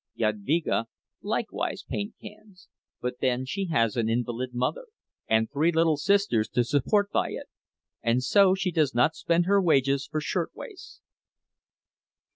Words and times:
Jadvyga 0.17 0.85
likewise 1.21 1.83
paints 1.87 2.15
cans, 2.19 2.67
but 3.01 3.19
then 3.21 3.45
she 3.45 3.67
has 3.67 3.95
an 3.95 4.09
invalid 4.09 4.49
mother 4.51 4.87
and 5.27 5.47
three 5.51 5.71
little 5.71 5.95
sisters 5.95 6.49
to 6.49 6.63
support 6.63 7.11
by 7.11 7.29
it, 7.29 7.45
and 8.01 8.23
so 8.23 8.55
she 8.55 8.71
does 8.71 8.95
not 8.95 9.13
spend 9.15 9.45
her 9.45 9.61
wages 9.61 10.07
for 10.07 10.19
shirtwaists. 10.19 11.01